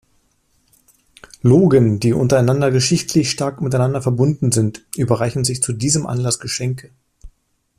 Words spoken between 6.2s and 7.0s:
Geschenke.